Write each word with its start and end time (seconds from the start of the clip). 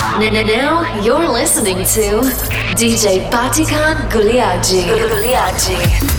Now 0.00 1.00
you're 1.02 1.28
listening 1.28 1.76
to 1.78 2.20
DJ 2.76 3.30
Batikan 3.30 3.96
Guliaji. 4.10 4.86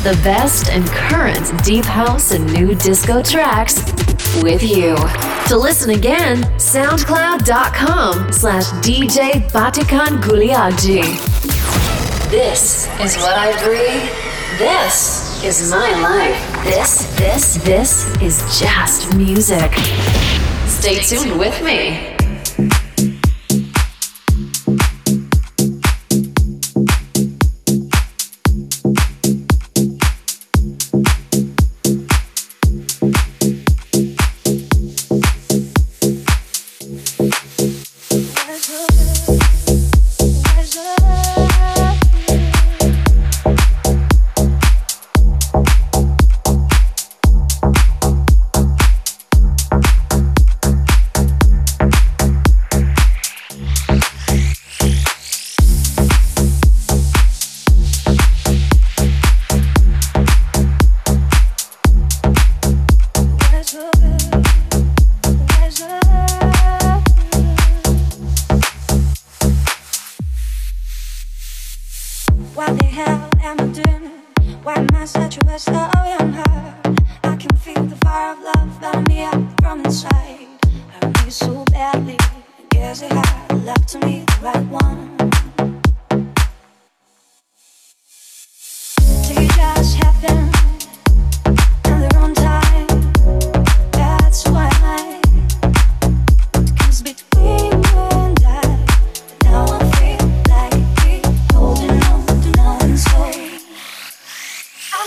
The 0.04 0.20
best 0.24 0.70
and 0.70 0.86
current 0.88 1.64
deep 1.64 1.86
house 1.86 2.32
and 2.32 2.52
new 2.54 2.74
disco 2.74 3.22
tracks 3.22 3.76
with 4.42 4.64
you. 4.64 4.96
To 5.48 5.58
listen 5.58 5.92
again, 5.92 6.38
soundcloud.com 6.58 8.32
slash 8.34 8.66
DJ 8.84 9.48
Batikan 9.52 10.22
Guliaji. 10.22 11.04
This 12.32 12.88
is 13.00 13.16
what 13.18 13.38
I 13.38 13.52
breathe. 13.64 14.10
This 14.58 15.44
is 15.44 15.70
my 15.70 15.92
life. 16.02 16.64
This, 16.64 17.06
this, 17.18 17.56
this 17.64 18.22
is 18.22 18.60
just 18.60 19.16
music. 19.16 19.72
Stay 20.66 21.00
tuned 21.00 21.38
with 21.40 21.64
me. 21.64 22.17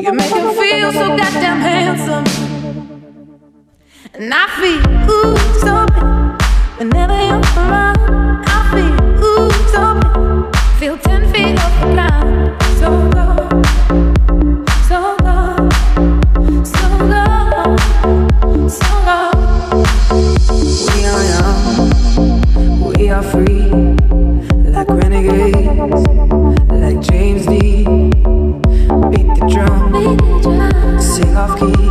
You 0.00 0.12
make 0.12 0.30
me 0.32 0.54
feel 0.54 0.92
so 0.92 1.16
goddamn 1.16 1.60
handsome. 1.60 2.24
And 4.14 4.32
I 4.32 4.46
feel 4.60 5.10
ooh, 5.10 5.36
so 5.58 5.86
bad. 5.86 6.40
Whenever 6.78 7.14
you're 7.14 7.42
around, 7.56 8.44
I 8.46 8.48
feel 8.72 9.24
ooh, 9.24 9.50
so 9.72 9.98
bad. 10.00 10.78
Feel 10.78 10.98
ten 10.98 11.32
feet 11.32 11.58
off 11.58 11.80
the 11.80 11.86
ground. 11.94 12.62
So 12.78 12.88
cold. 13.10 13.57
Of 31.38 31.56
key. 31.56 31.87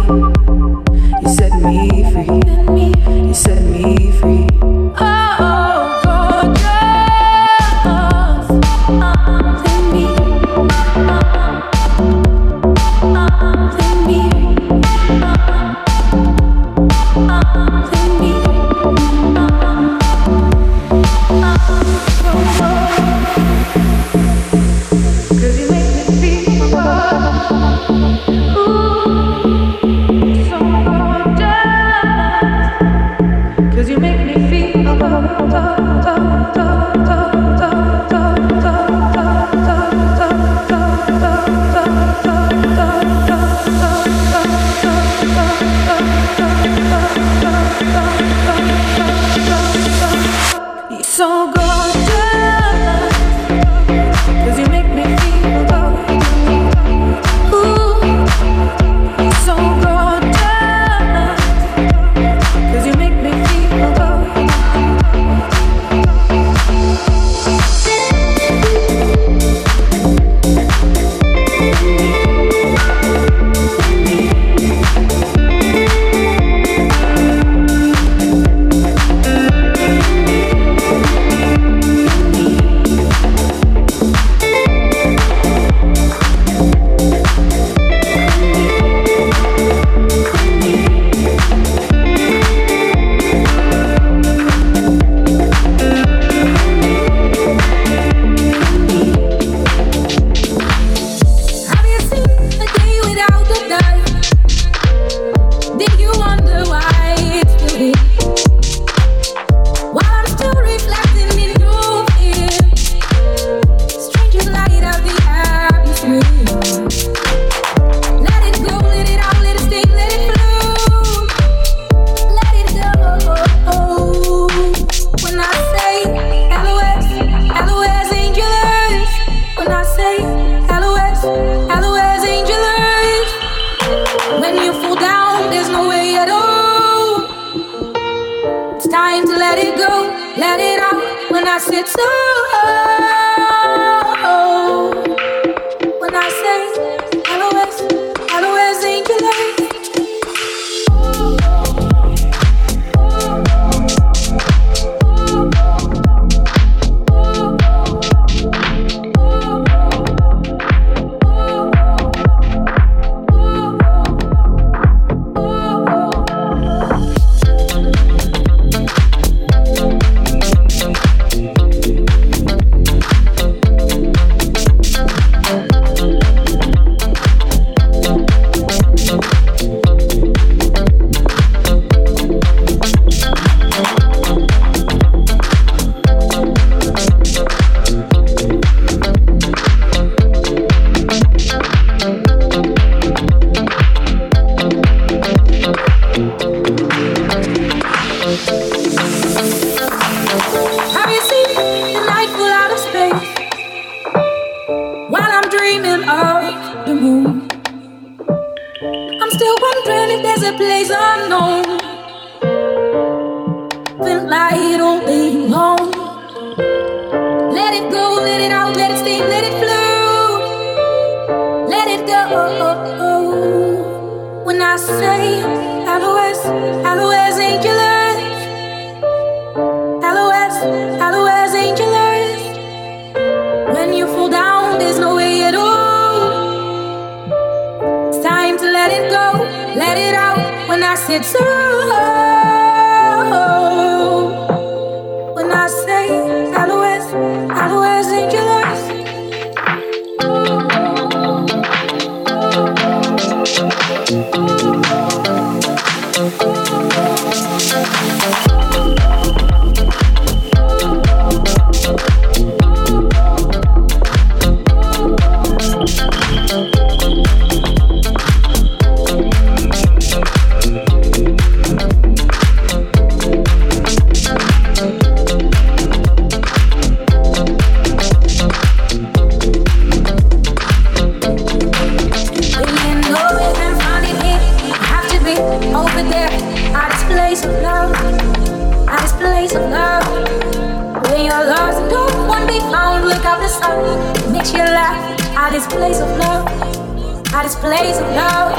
I 296.45 297.43
just 297.43 297.59
place 297.59 297.97
in 297.97 298.15
love. 298.15 298.57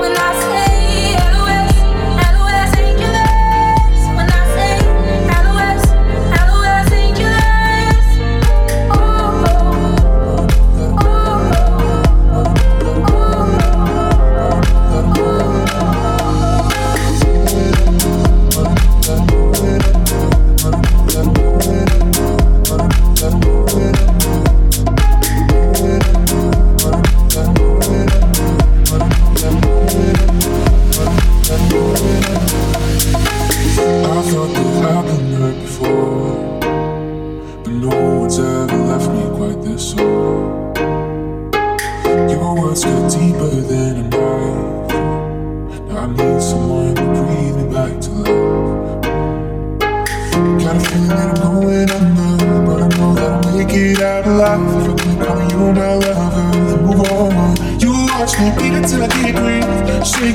When 0.00 0.16
I 0.16 0.30
say 0.40 0.69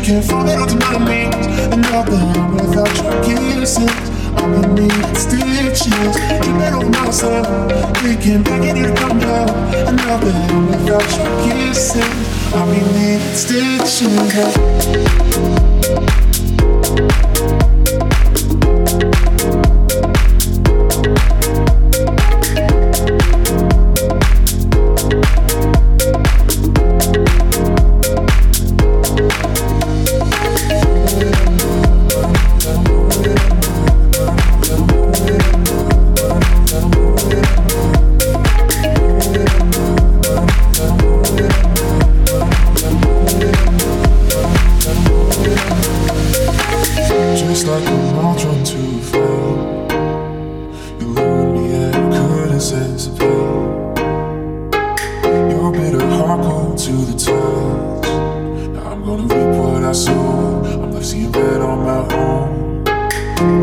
can't 0.05 0.23
fall 0.23 0.47
out 0.47 0.69
to 0.69 0.75
my 0.77 0.97
knees. 1.03 1.33
And 1.73 1.81
nothing 1.81 2.29
without 2.53 2.95
your 3.01 3.23
kisses. 3.23 3.89
I 4.35 4.45
would 4.47 4.69
need 4.73 5.17
stitches. 5.17 6.15
You 6.45 6.53
better 6.59 6.79
know 6.79 6.89
myself. 6.89 7.47
We 8.03 8.15
can 8.15 8.43
back 8.43 8.61
in 8.61 8.95
come 8.95 9.17
down. 9.17 9.49
And 9.73 9.97
nothing 9.97 10.67
without 10.67 11.09
your 11.17 11.29
kisses. 11.43 12.05
I 12.53 12.55
would 12.65 12.87
need 12.93 13.21
stitches. 13.35 14.45
You. 48.45 48.61
Your 55.49 55.71
bitter 55.71 56.05
heart 56.07 56.77
to 56.77 56.91
the. 56.91 57.15
Now 58.73 58.91
I'm 58.91 59.03
gonna 59.03 59.23
reap 59.23 59.51
what 59.57 59.83
I 59.83 59.91
sow. 59.93 60.61
I'm 60.63 60.91
left 60.91 61.05
seeing 61.07 61.35
on 61.35 61.79
my 61.85 62.01
own. 62.13 62.83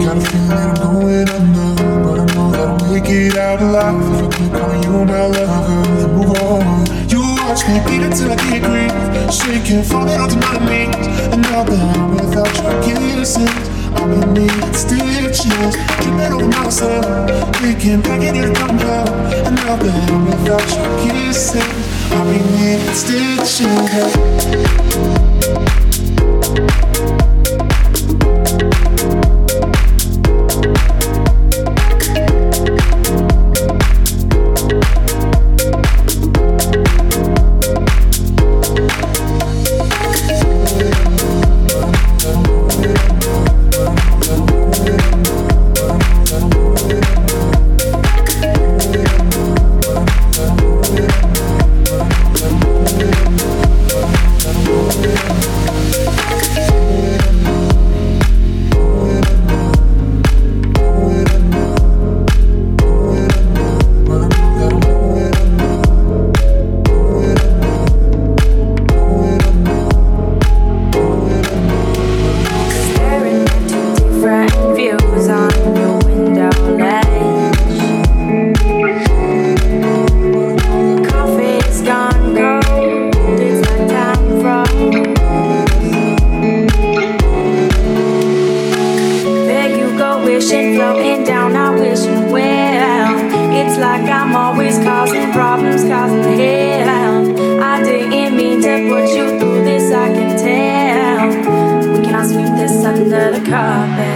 Got 0.01 0.17
a 0.17 0.21
feeling 0.21 0.51
I'm 0.51 0.75
going 0.75 1.29
under, 1.29 1.75
but 2.03 2.19
I 2.19 2.25
know 2.35 2.51
that 2.51 2.69
I'll 2.69 2.93
make 2.93 3.09
it 3.09 3.37
out 3.37 3.63
alive. 3.63 4.03
If 4.03 4.23
I 4.23 4.37
keep 4.37 4.53
calling 4.53 4.83
you 4.83 5.05
my 5.05 5.27
lover, 5.27 5.83
then 5.97 6.11
move 6.17 6.37
on. 6.43 7.09
You 7.09 7.21
watch 7.47 7.63
me 7.69 7.79
bleed 7.87 8.03
it 8.03 8.17
till 8.17 8.33
I 8.33 8.37
can't 8.37 8.65
breathe, 8.65 9.31
shaking, 9.31 9.85
falling 9.85 10.21
onto 10.21 10.37
my 10.37 10.59
knees. 10.69 11.07
And 11.33 11.43
now 11.43 11.63
that 11.63 11.97
I'm 11.97 12.17
without 12.17 12.53
your 12.57 12.83
kisses 12.83 13.72
helping 14.03 14.33
me 14.35 14.49
at 14.49 14.75
stitches. 14.75 15.77
Keep 16.01 16.19
it 16.19 16.33
on 16.33 16.51
myself, 16.51 17.05
thinking 17.57 18.01
back 18.01 18.23
in 18.23 18.35
your 18.35 18.53
dumb 18.53 18.79
hell. 18.79 19.09
And 19.47 19.57
now 19.57 19.77
that 19.77 20.11
I'm 20.11 20.25
without 20.27 20.69
your 20.77 20.91
kissing, 21.03 21.71
helping 22.11 22.47
me 22.53 22.75
at 22.75 22.95
stitches. 22.97 24.13
put 98.89 99.15
you 99.15 99.39
through 99.39 99.65
this, 99.65 99.93
I 99.93 100.13
can 100.13 100.37
tell. 100.39 101.93
We 101.93 102.05
cannot 102.05 102.27
sweep 102.27 102.47
this 102.57 102.85
under 102.85 103.33
the 103.33 103.49
carpet. 103.49 104.12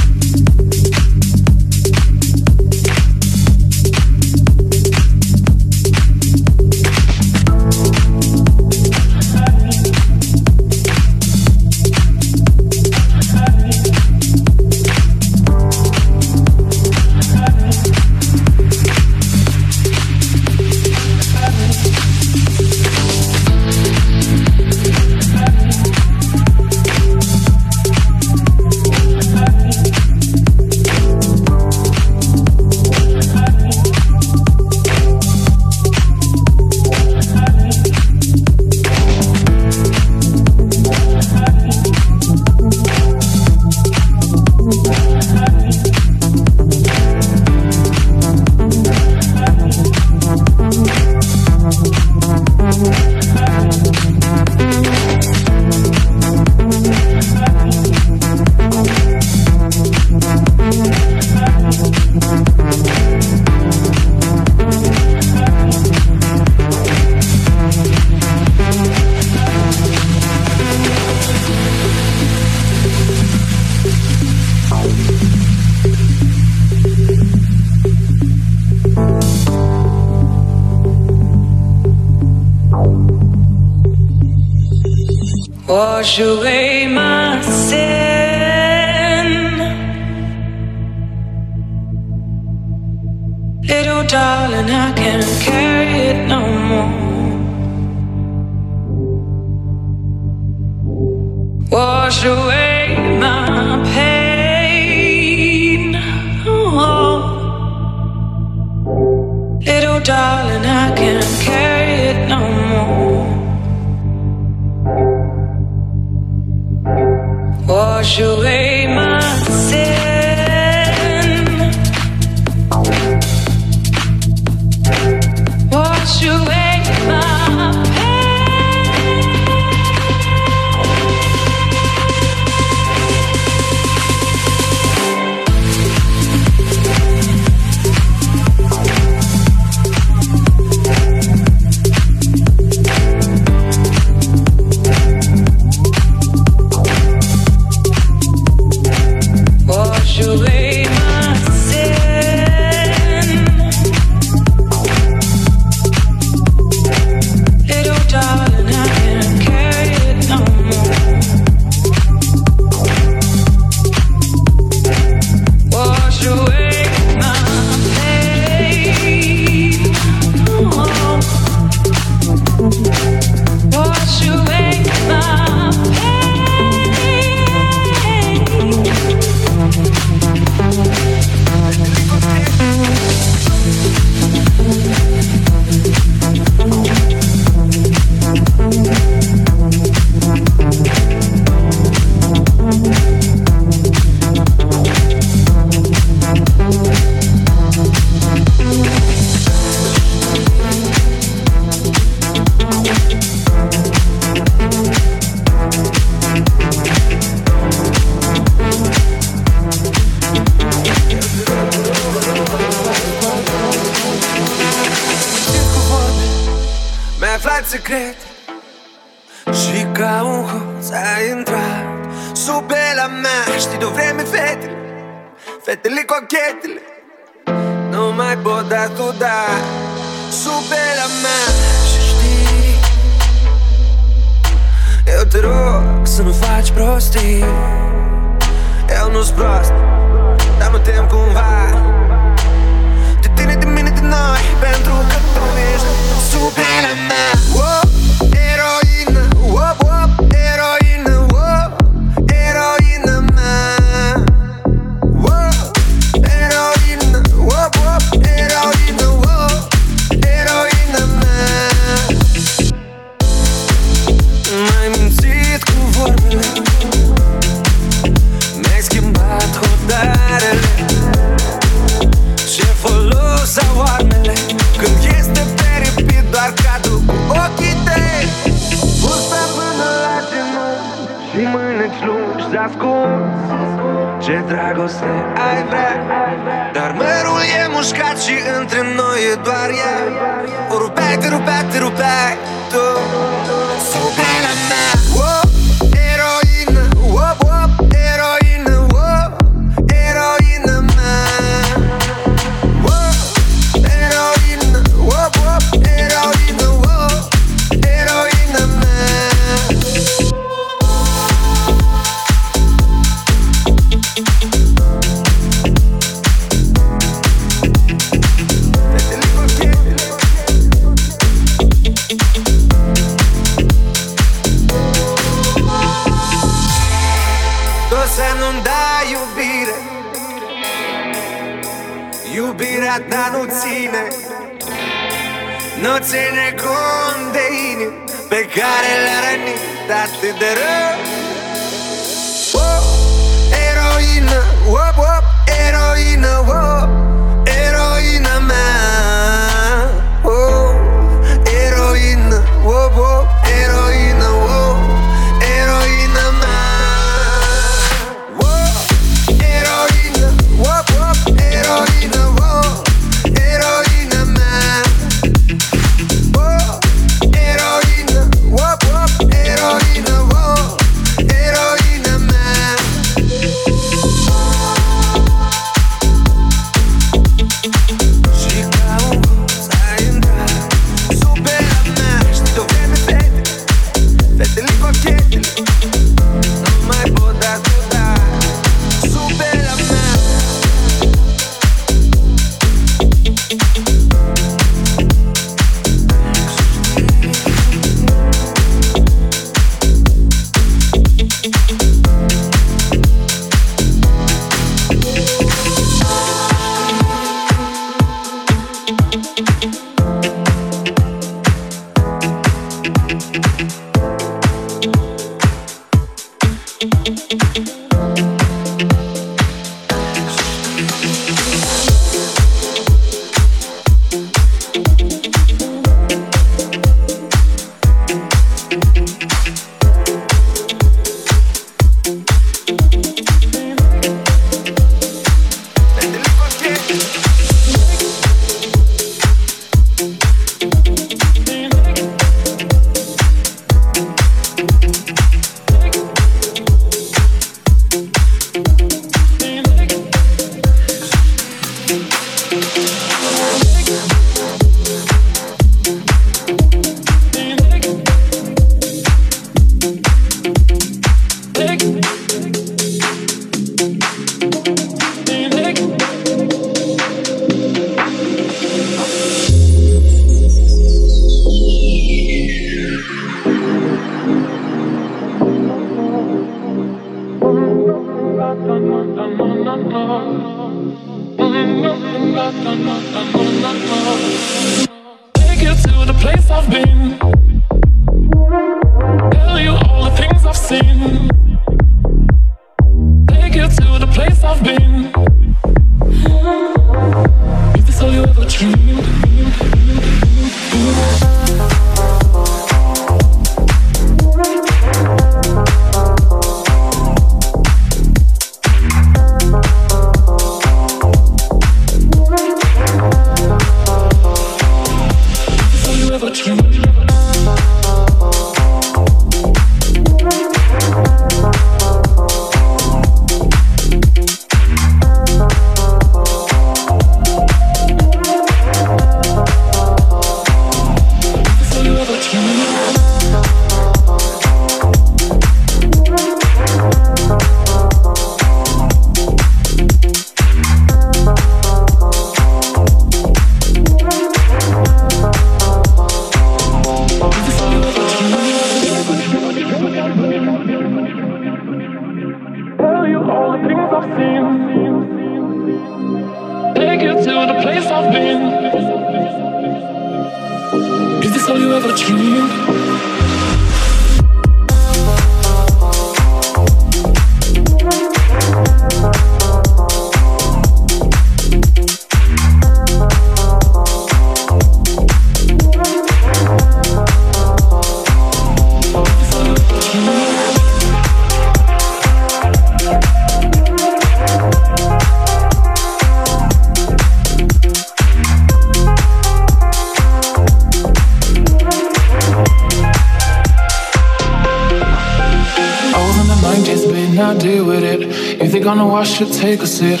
Wash 599.04 599.20
it, 599.20 599.32
take 599.34 599.60
a 599.60 599.66
sit. 599.66 600.00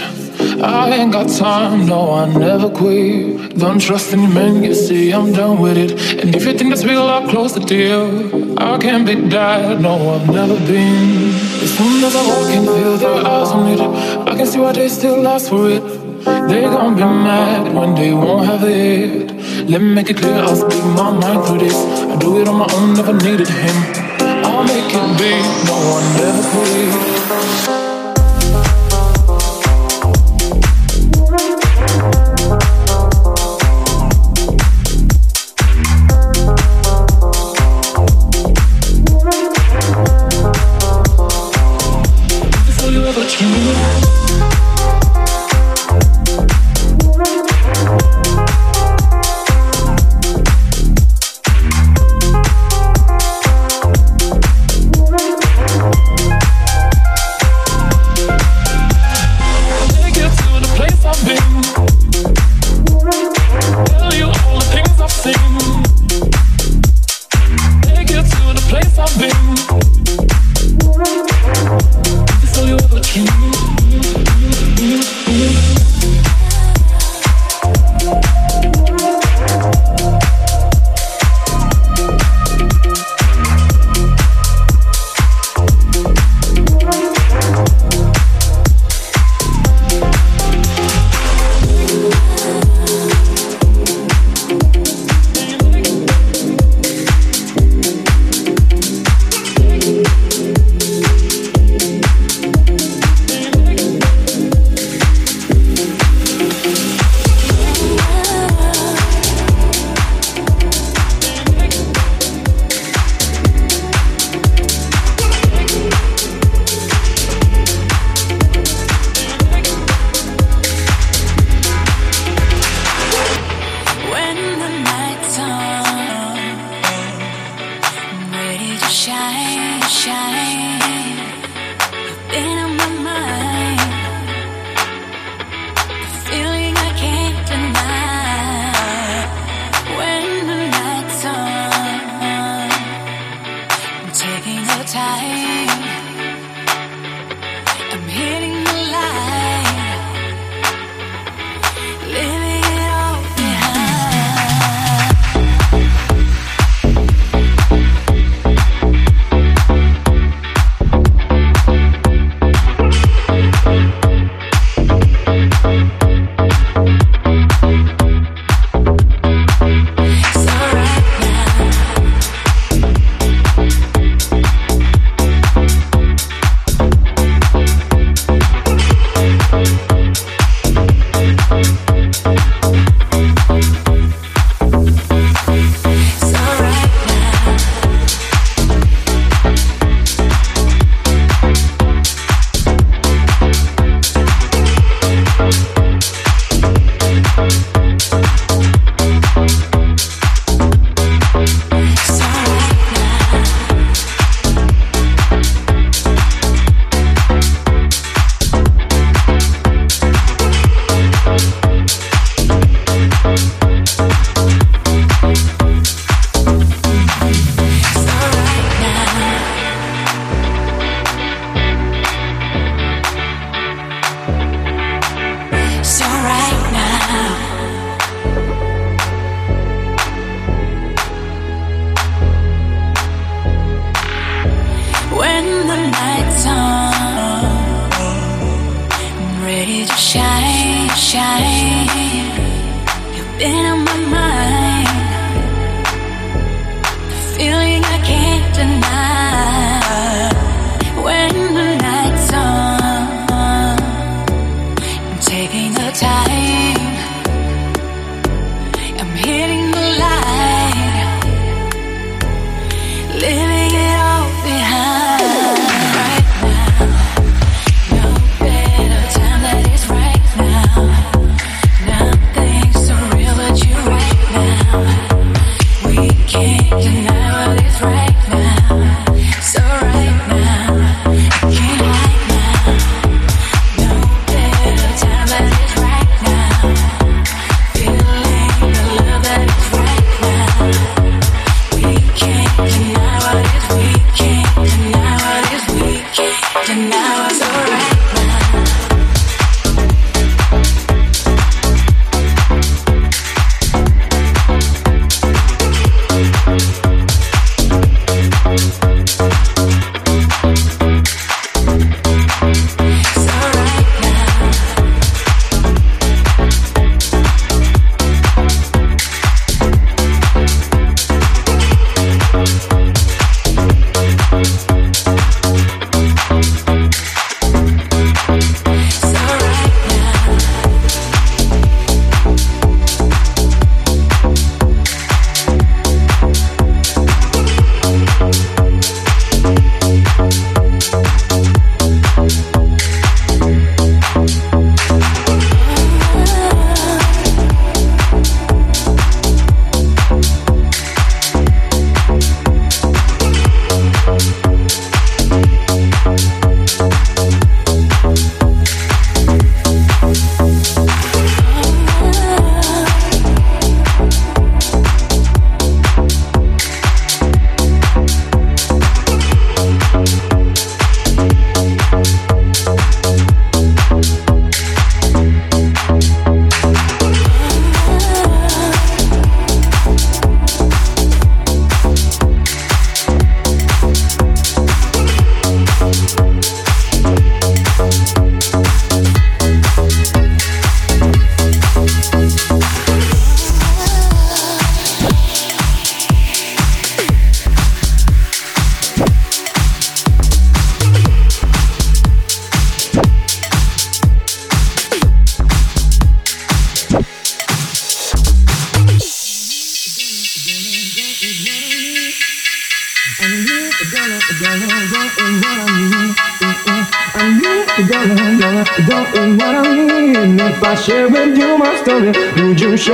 I 0.62 0.88
ain't 0.96 1.12
got 1.12 1.28
time, 1.28 1.84
no, 1.84 2.14
I 2.14 2.24
never 2.24 2.70
quit. 2.70 3.58
Don't 3.58 3.78
trust 3.78 4.14
any 4.14 4.26
man, 4.26 4.64
you 4.64 4.74
see, 4.74 5.12
I'm 5.12 5.30
done 5.30 5.60
with 5.60 5.76
it. 5.76 5.90
And 6.20 6.34
if 6.34 6.46
you 6.46 6.54
think 6.56 6.70
that's 6.70 6.86
real, 6.86 7.02
I'll 7.02 7.28
close 7.28 7.52
the 7.52 7.60
deal. 7.60 8.02
I 8.58 8.78
can't 8.78 9.06
be 9.06 9.14
that, 9.28 9.78
no, 9.82 9.94
I've 10.14 10.26
never 10.26 10.56
been. 10.70 11.34
As 11.64 11.70
soon 11.76 12.02
as 12.02 12.16
I 12.16 12.22
walk 12.30 12.50
in, 12.56 12.64
feel 12.64 12.96
their 12.96 13.18
eyes 13.32 13.50
on 13.56 13.64
it. 13.74 13.80
I 14.30 14.34
can 14.38 14.46
see 14.46 14.58
why 14.58 14.72
they 14.72 14.88
still 14.88 15.28
ask 15.28 15.50
for 15.50 15.68
it. 15.68 15.84
They 16.48 16.62
gon' 16.62 16.94
be 16.94 17.02
mad 17.02 17.74
when 17.74 17.94
they 17.94 18.14
won't 18.14 18.46
have 18.46 18.64
it. 18.64 19.32
Let 19.68 19.82
me 19.82 19.92
make 19.98 20.08
it 20.08 20.16
clear, 20.16 20.36
I'll 20.36 20.56
speak 20.56 20.84
my 21.00 21.10
mind 21.10 21.44
through 21.44 21.58
this. 21.58 21.76
I 22.12 22.16
do 22.16 22.40
it 22.40 22.48
on 22.48 22.56
my 22.56 22.68
own, 22.76 22.94
never 22.94 23.12
needed 23.12 23.48
him. 23.48 23.76
I'll 24.48 24.64
make 24.64 24.90
it 24.98 25.06
big, 25.18 25.44
no, 25.68 25.76
I 25.96 26.00
never 26.16 26.42
quit. 26.52 27.73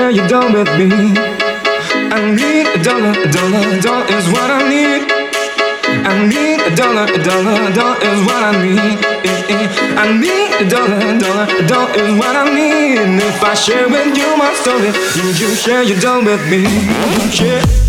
yeah, 0.00 0.08
you 0.08 0.26
done 0.28 0.52
with 0.52 0.70
me. 0.78 0.88
I 2.16 2.20
need 2.32 2.66
a 2.76 2.82
dollar, 2.82 3.12
a 3.12 3.28
dollar, 3.36 3.62
a 3.68 3.80
dollar 3.80 4.06
is 4.16 4.26
what 4.32 4.48
I 4.58 4.60
need. 4.74 5.02
I 6.10 6.14
need 6.32 6.60
a 6.60 6.74
dollar, 6.74 7.04
a 7.04 7.18
dollar, 7.28 7.56
a 7.68 7.72
dollar 7.78 7.98
is 8.10 8.20
what 8.28 8.42
I 8.50 8.52
need. 8.64 8.96
I 10.02 10.06
need 10.24 10.50
a 10.62 10.66
dollar, 10.70 11.00
a 11.10 11.18
dollar, 11.18 11.46
a 11.60 11.66
dollar 11.66 11.92
is 12.02 12.12
what 12.18 12.34
I 12.34 12.44
need. 12.54 12.98
If 13.22 13.42
I 13.42 13.54
share 13.54 13.88
with 13.88 14.16
you 14.16 14.28
my 14.36 14.54
story, 14.62 14.90
you, 15.18 15.26
you 15.40 15.54
share 15.54 15.82
your 15.82 16.00
dollar 16.00 16.24
with 16.24 16.44
me. 16.50 16.64
Share. 17.30 17.79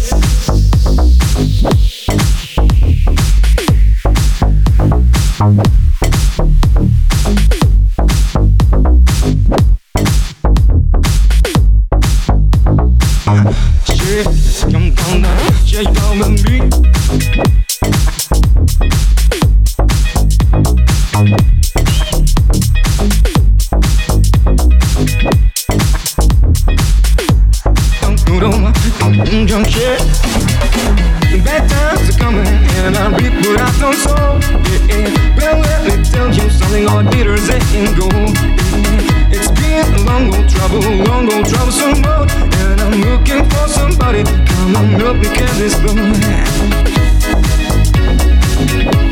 and 29.30 29.48
junk 29.48 29.68
shit. 29.68 30.00
Bad 31.44 31.70
times 31.70 32.10
are 32.10 32.20
coming 32.20 32.46
and 32.46 32.96
I 32.96 33.10
reap 33.18 33.34
what 33.46 33.60
I've 33.62 33.80
done 33.80 33.96
so. 33.96 34.16
Yeah, 34.70 35.10
yeah. 35.10 35.38
Well, 35.38 35.60
let 35.60 35.82
me 35.86 36.04
tell 36.04 36.28
you 36.28 36.50
something, 36.50 36.88
all 36.88 37.04
bitters 37.04 37.50
ain't 37.50 37.98
gold. 37.98 38.38
It's 39.32 39.50
been 39.60 39.94
a 39.94 40.02
long 40.04 40.34
old 40.34 40.48
trouble, 40.50 40.80
long 41.06 41.32
old 41.34 41.46
troublesome 41.48 42.02
road. 42.04 42.30
And 42.32 42.82
I'm 42.82 43.02
looking 43.02 43.44
for 43.50 43.68
somebody, 43.68 44.24
come 44.24 44.76
and 44.76 45.02
help 45.02 45.18
me 45.18 45.30
carry 45.30 45.58
this 45.58 45.76
load. 49.06 49.11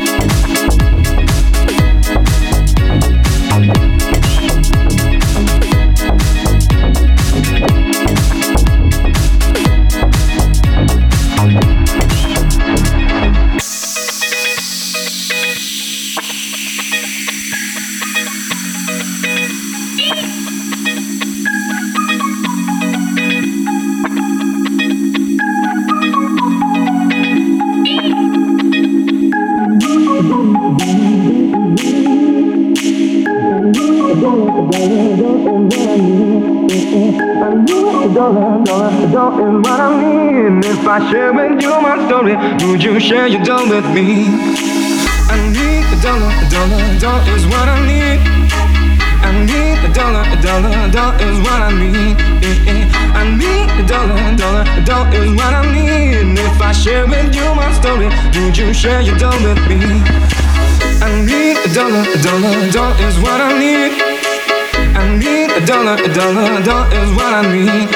I 45.30 45.38
need 45.46 45.86
a 45.86 46.02
dollar, 46.02 46.26
a 46.26 46.46
dollar, 46.50 46.82
a 46.82 46.98
dollar 46.98 47.22
is 47.30 47.46
what 47.46 47.68
I 47.68 47.78
need. 47.86 48.18
I 49.22 49.30
need 49.46 49.78
a 49.78 49.92
dollar, 49.94 50.26
a 50.26 50.36
dollar, 50.42 50.74
a 50.74 50.90
dollar 50.90 51.22
is 51.22 51.38
what 51.38 51.60
I 51.62 51.70
need. 51.70 52.16
I 53.14 53.22
need 53.38 53.70
a 53.78 53.86
dollar, 53.86 54.18
a 54.18 54.34
dollar, 54.34 54.64
a 54.66 54.82
dollar 54.84 55.22
is 55.22 55.30
what 55.38 55.54
I 55.54 55.62
need. 55.70 56.18
And 56.18 56.36
if 56.36 56.60
I 56.60 56.72
share 56.72 57.06
with 57.06 57.32
you 57.32 57.46
my 57.54 57.70
story, 57.78 58.10
would 58.34 58.58
you 58.58 58.74
share 58.74 59.02
your 59.02 59.16
dollar 59.18 59.54
with 59.54 59.62
me? 59.70 60.02
I 60.98 61.22
need 61.22 61.62
a 61.62 61.70
dollar, 61.78 62.02
a 62.02 62.18
dollar, 62.26 62.50
a 62.50 62.72
dollar 62.72 62.96
is 63.06 63.16
what 63.22 63.40
I 63.40 63.54
need. 63.54 63.92
I 64.98 65.16
need 65.16 65.50
a 65.54 65.64
dollar, 65.64 65.94
a 65.94 66.10
dollar, 66.12 66.58
a 66.58 66.62
dollar 66.64 66.90
is 66.90 67.10
what 67.14 67.32
I 67.38 67.42
need. 67.54 67.86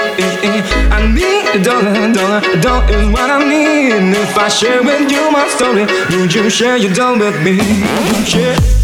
I 0.95 1.11
need 1.13 1.44
Dollar, 1.63 2.13
dollar, 2.13 2.61
dollar 2.61 2.85
is 2.91 3.09
what 3.13 3.31
I 3.31 3.39
need. 3.49 4.17
If 4.17 4.37
I 4.37 4.49
share 4.49 4.83
with 4.83 5.09
you 5.11 5.31
my 5.31 5.47
story, 5.49 5.87
would 6.19 6.35
you 6.35 6.51
share 6.51 6.77
your 6.77 6.93
doll 6.93 7.17
with 7.17 7.41
me? 7.45 7.59
Share. 8.25 8.84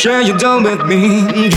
Share 0.00 0.22
your 0.22 0.38
dough 0.38 0.62
with 0.62 0.86
me? 0.86 1.50